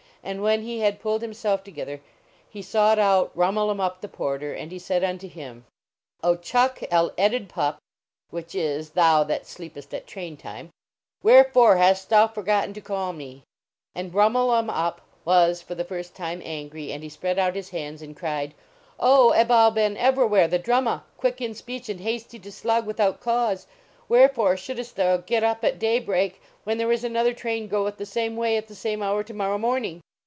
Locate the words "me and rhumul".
13.13-14.55